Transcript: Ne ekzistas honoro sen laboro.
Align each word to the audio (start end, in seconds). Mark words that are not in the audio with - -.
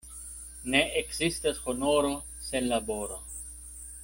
Ne 0.75 0.79
ekzistas 1.01 1.61
honoro 1.67 2.15
sen 2.49 2.69
laboro. 2.75 3.23